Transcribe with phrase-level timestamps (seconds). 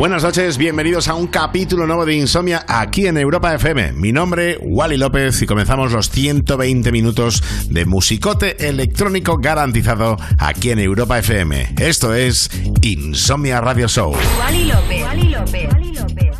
[0.00, 3.92] Buenas noches, bienvenidos a un capítulo nuevo de Insomnia aquí en Europa FM.
[3.92, 10.78] Mi nombre, Wally López, y comenzamos los 120 minutos de musicote electrónico garantizado aquí en
[10.78, 11.74] Europa FM.
[11.78, 14.16] Esto es Insomnia Radio Show.
[14.38, 15.02] Wally López.
[15.02, 15.68] Wally López.
[15.70, 16.39] Wally López.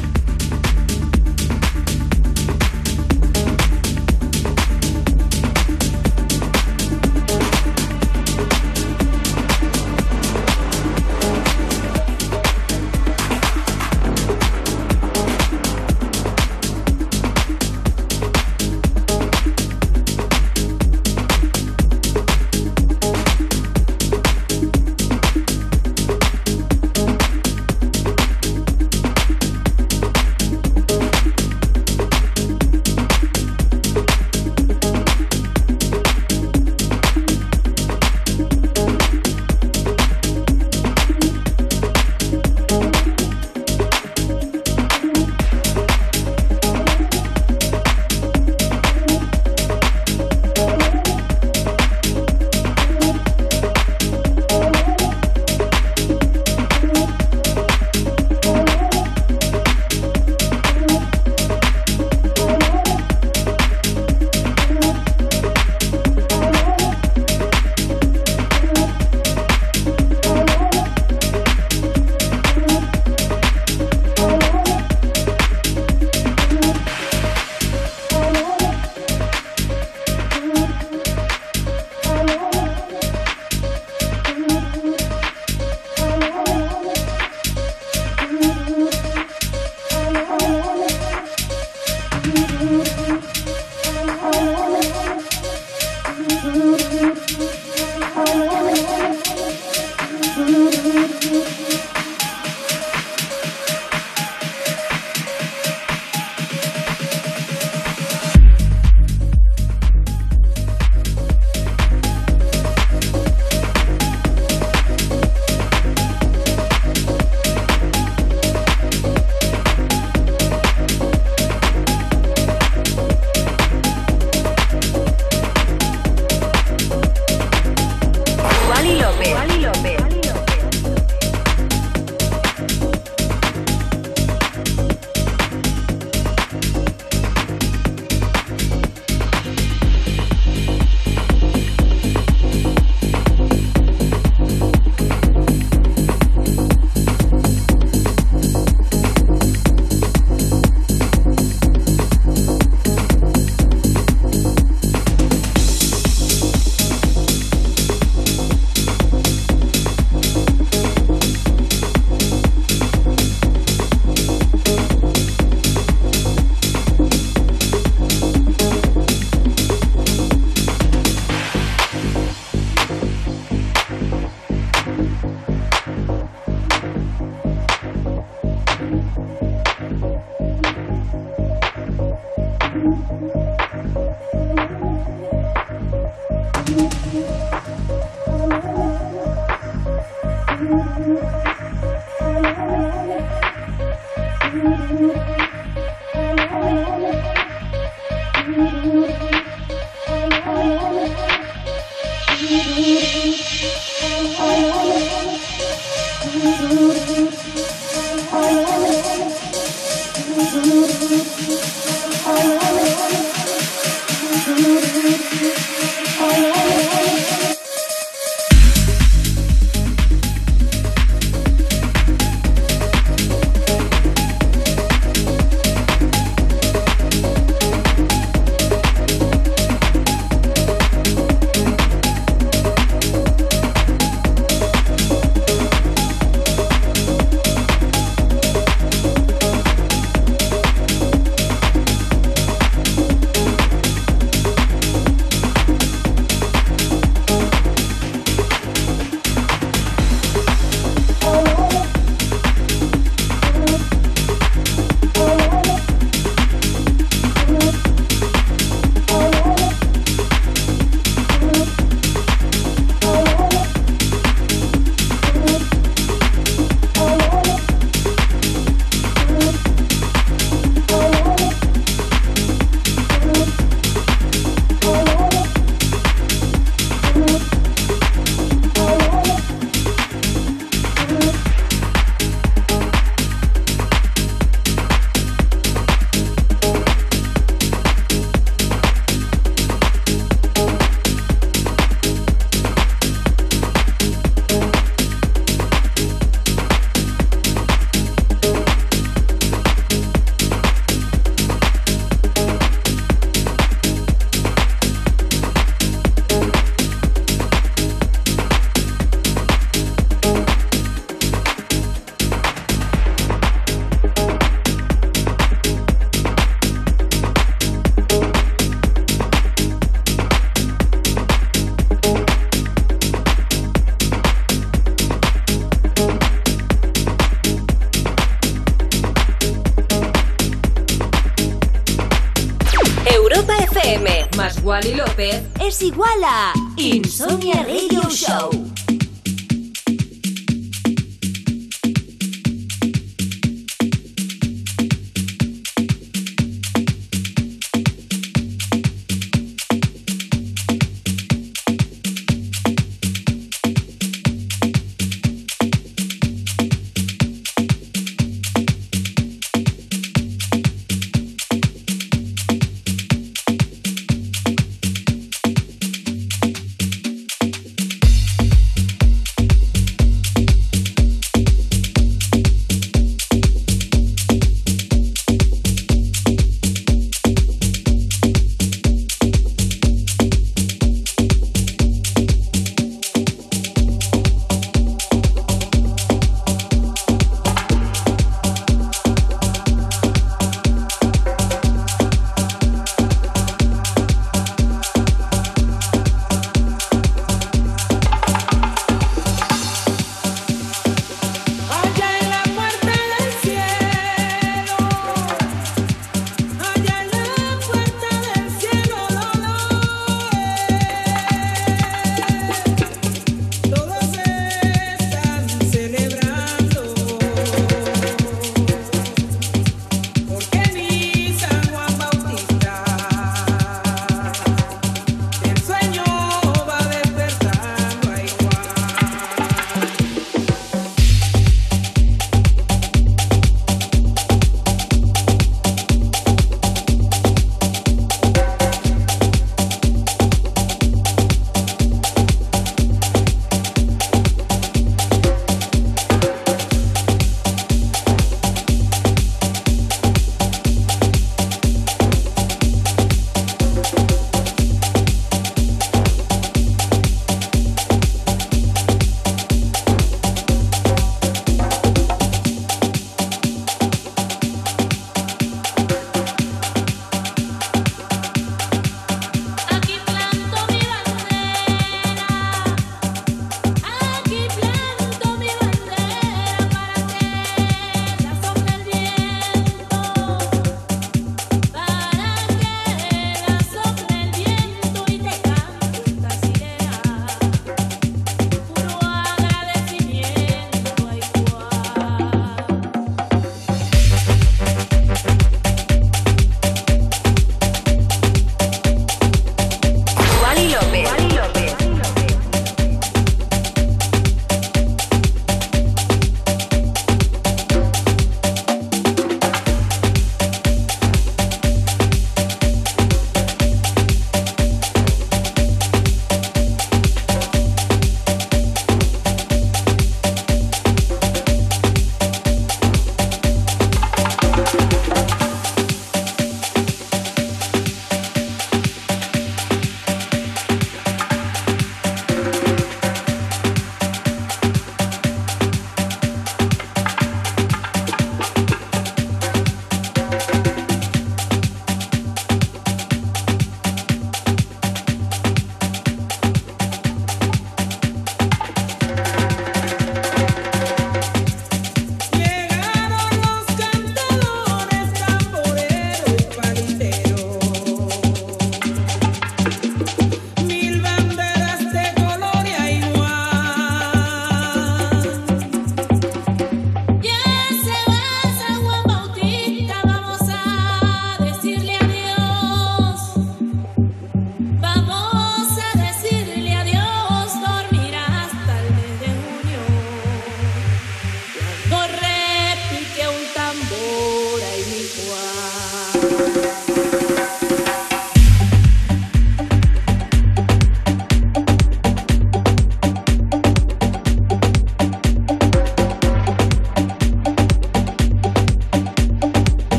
[335.81, 338.80] Igual a Insomnia Radio Show.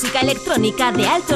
[0.00, 1.27] Música electrónica de altos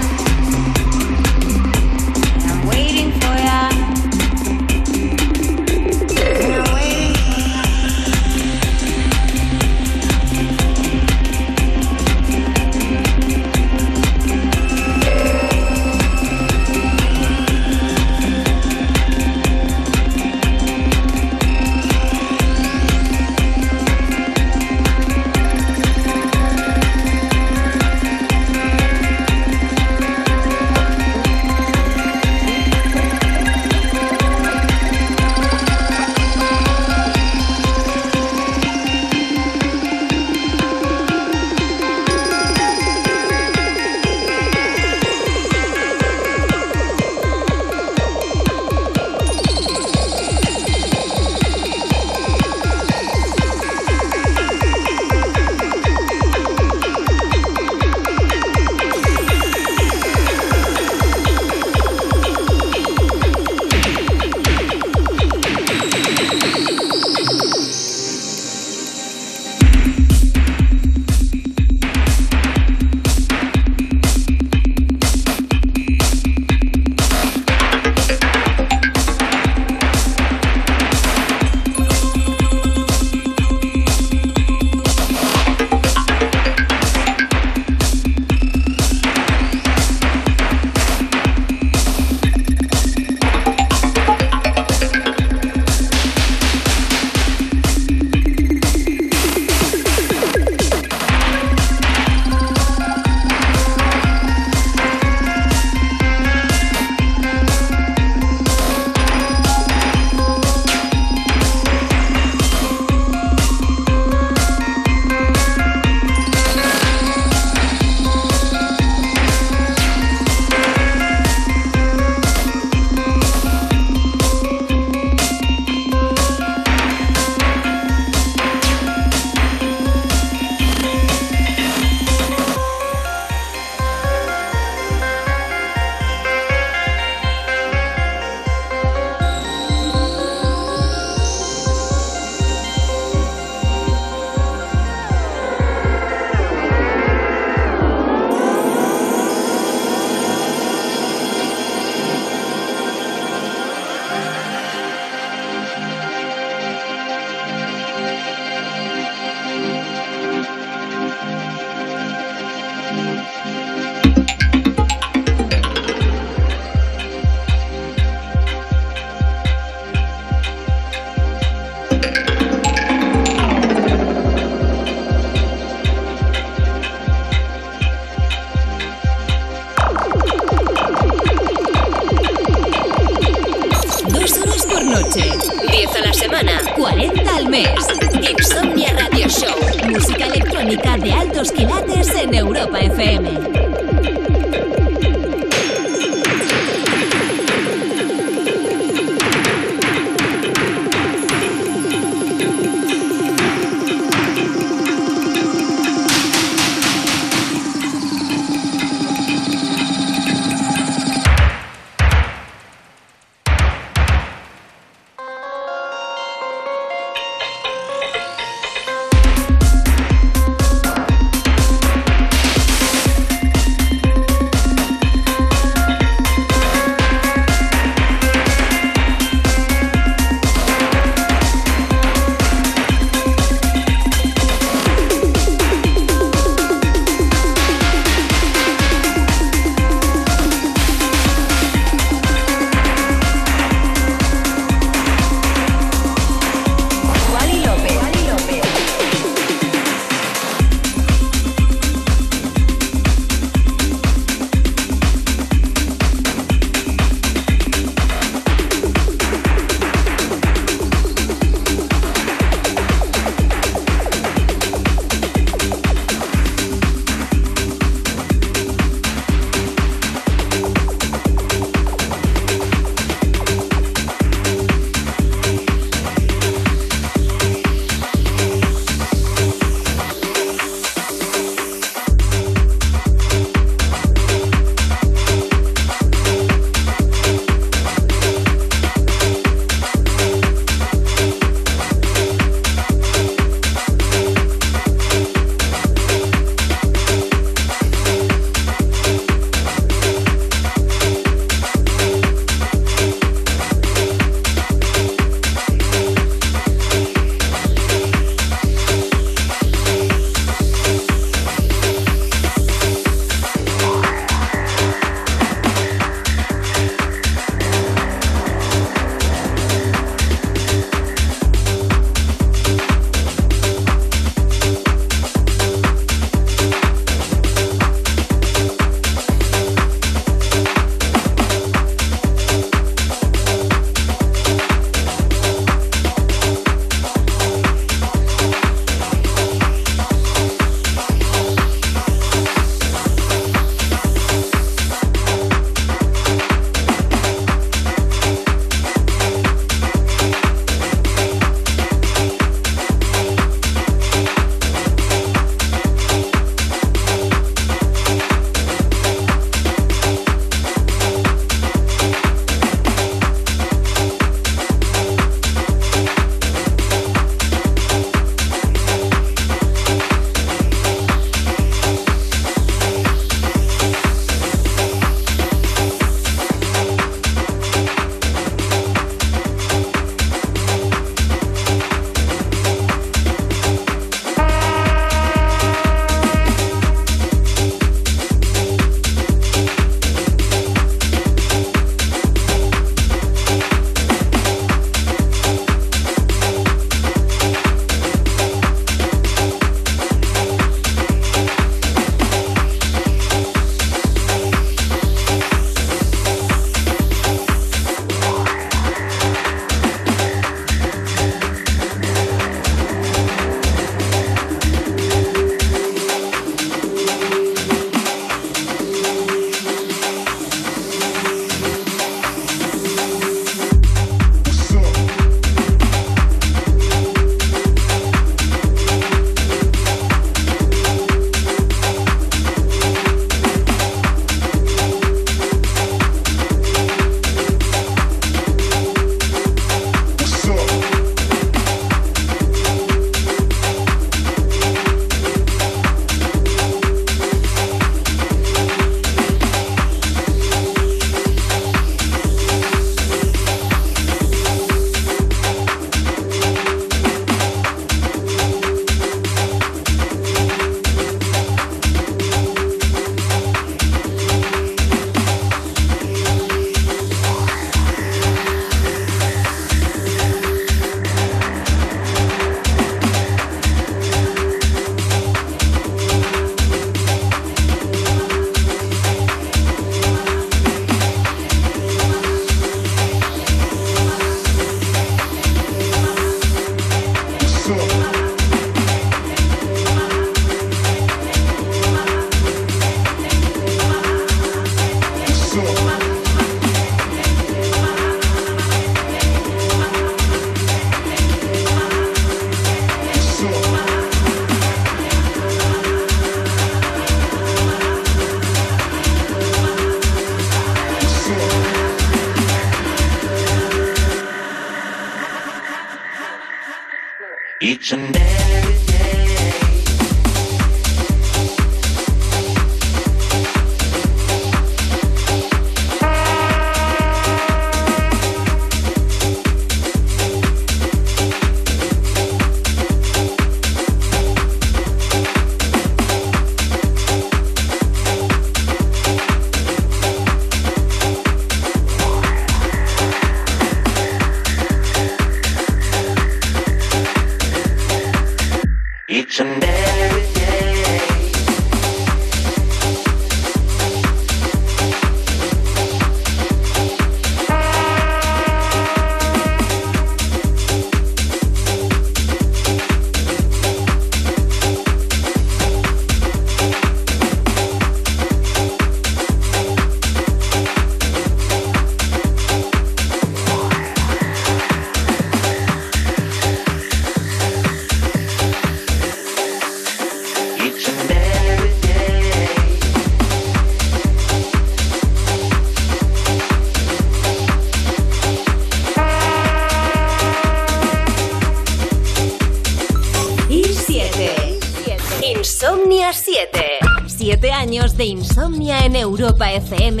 [599.04, 600.00] Europa FM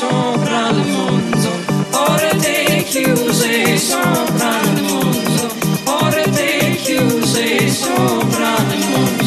[0.00, 1.50] sopra il mondo,
[1.90, 9.24] porte chiuse sopra il mondo, porte chiuse sopra il mondo,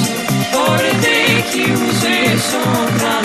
[0.50, 3.23] porte chiuse sopra il mondo.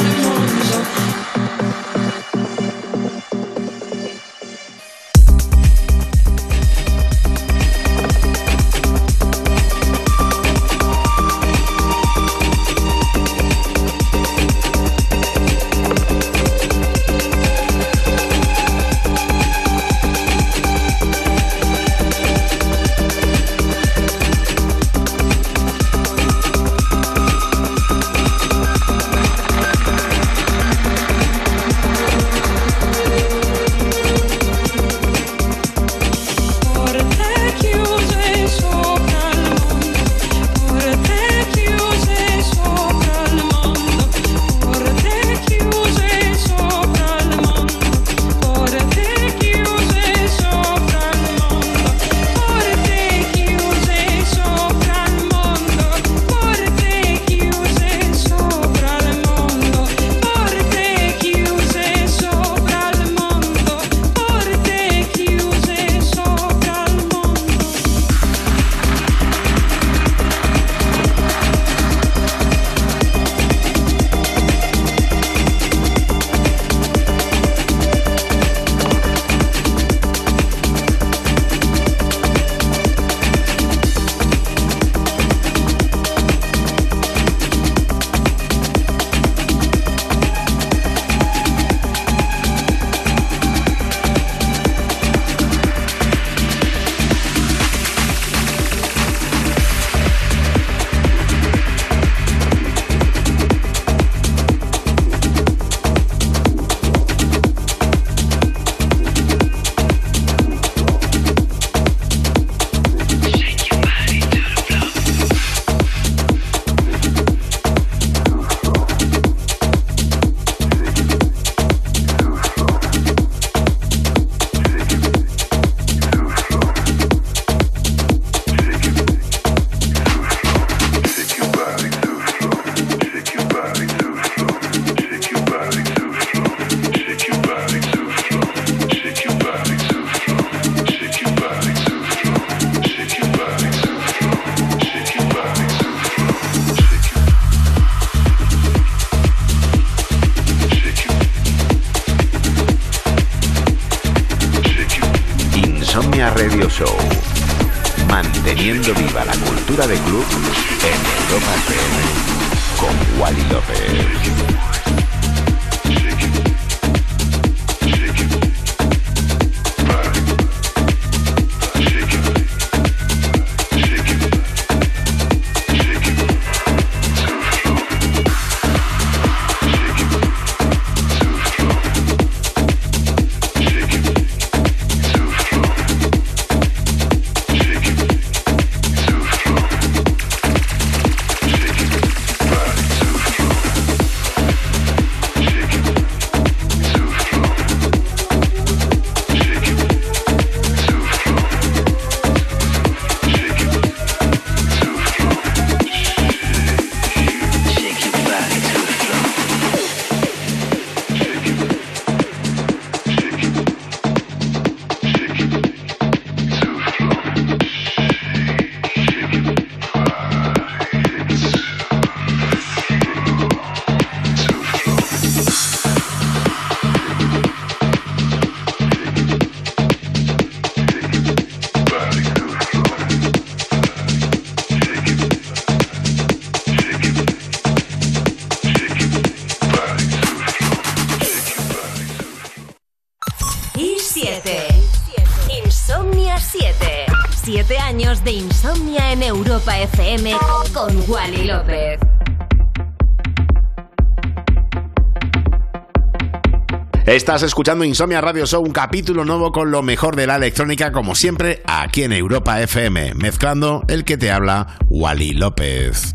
[257.18, 261.16] Estás escuchando Insomnia Radio Show, un capítulo nuevo con lo mejor de la electrónica, como
[261.16, 266.14] siempre, aquí en Europa FM, mezclando el que te habla, Wally López.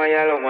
[0.00, 0.49] ဝါရလောက်မှ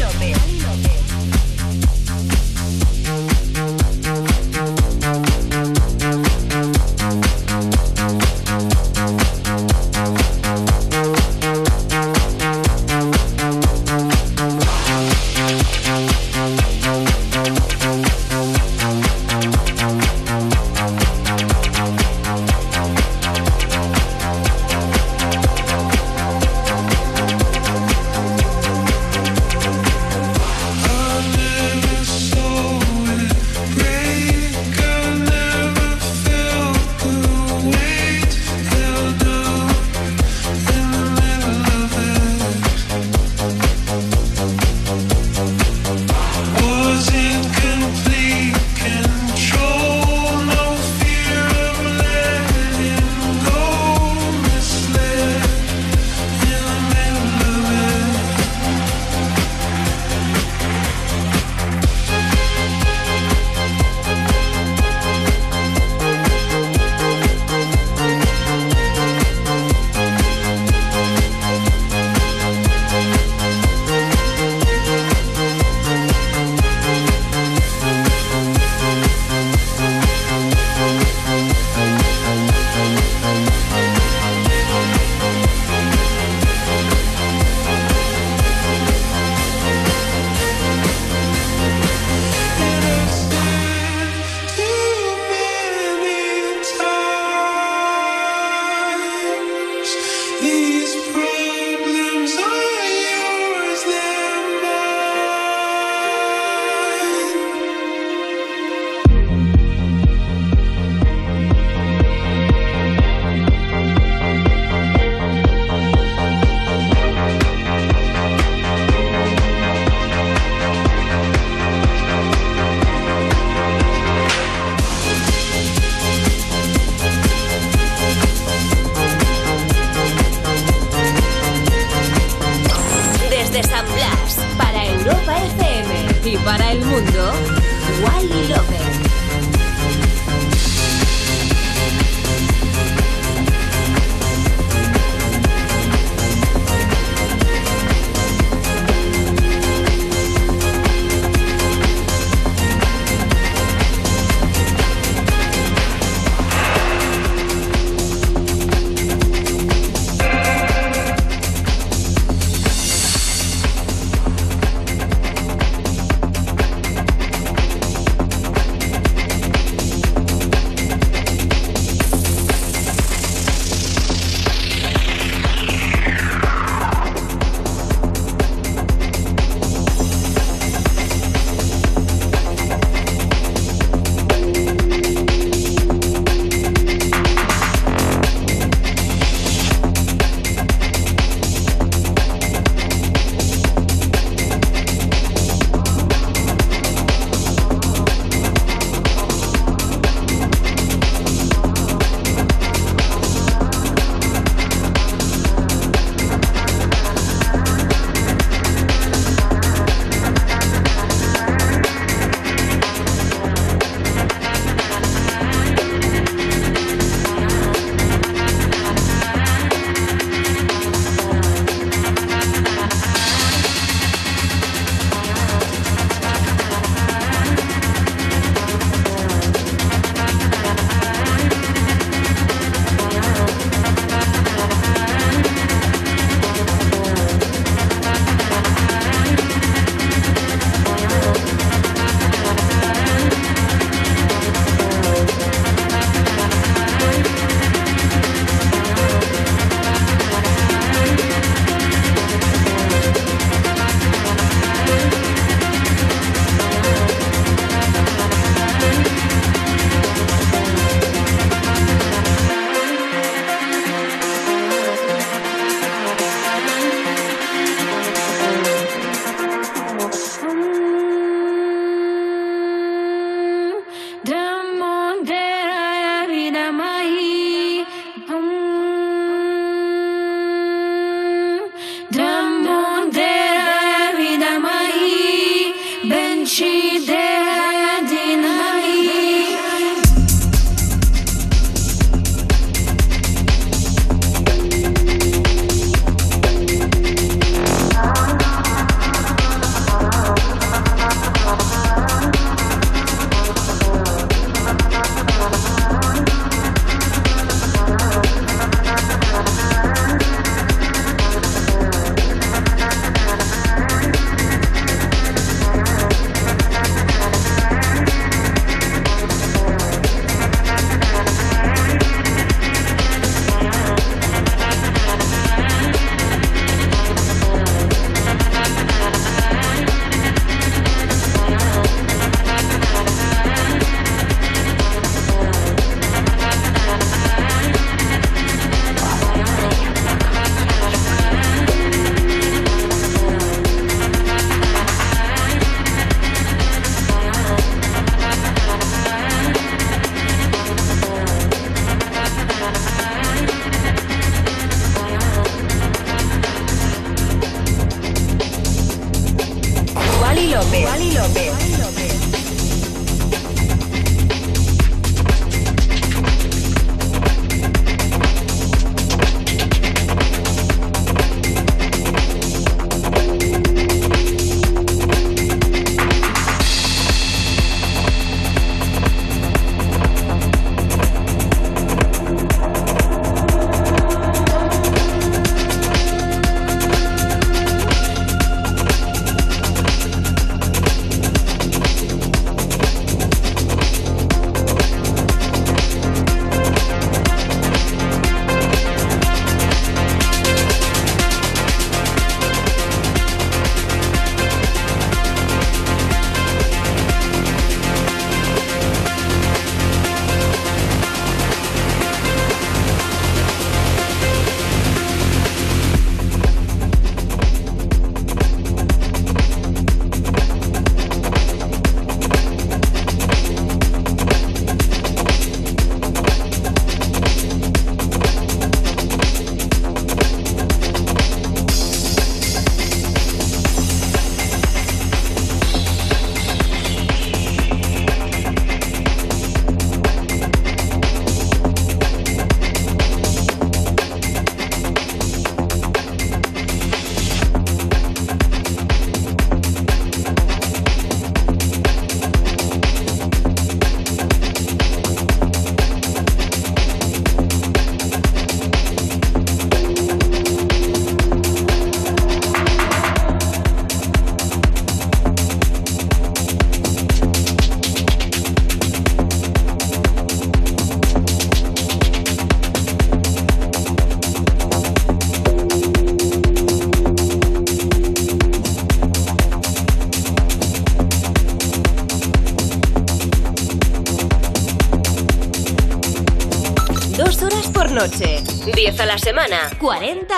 [360.93, 361.70] 10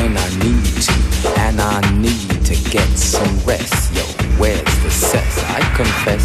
[0.00, 0.94] when I need to,
[1.40, 3.92] and I need to get some rest.
[3.94, 4.02] Yo,
[4.38, 5.44] where's the cess?
[5.44, 6.24] I confess,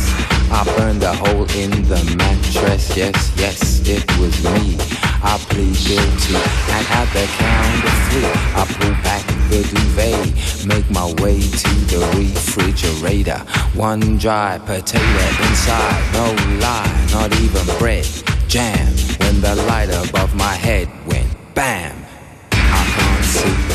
[0.51, 2.95] I burned a hole in the mattress.
[2.95, 4.77] Yes, yes, it was me.
[5.23, 6.37] I plead guilty,
[6.75, 11.71] and at the count of three, I pull back the duvet, make my way to
[11.91, 13.39] the refrigerator.
[13.75, 16.27] One dry potato inside, no
[16.63, 18.07] lie, not even bread.
[18.47, 18.87] Jam
[19.19, 22.04] when the light above my head went bam.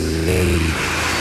[0.00, 1.19] slave.